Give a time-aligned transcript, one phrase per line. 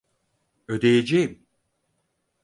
[0.67, 1.45] Ödeyeceğim!